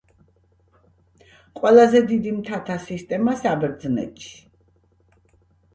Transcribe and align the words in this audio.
ყველაზე 1.59 2.01
დიდი 2.13 2.33
მთათა 2.39 2.79
სისტემა 2.89 3.37
საბერძნეთში. 3.45 4.37